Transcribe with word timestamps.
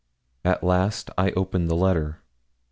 At 0.43 0.63
last 0.63 1.11
I 1.15 1.29
opened 1.33 1.69
the 1.69 1.75
letter. 1.75 2.23